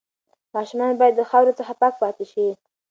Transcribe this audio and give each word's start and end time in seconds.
ماشومان 0.55 0.93
باید 0.99 1.13
د 1.17 1.21
خاورو 1.29 1.57
څخه 1.59 1.73
پاک 1.81 1.93
پاتې 2.01 2.25
شي. 2.31 2.47